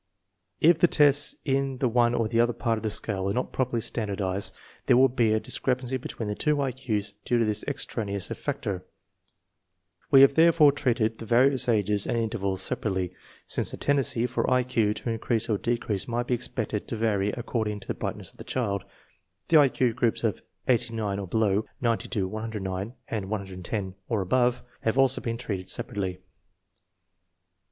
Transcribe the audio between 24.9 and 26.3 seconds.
also been treated separately.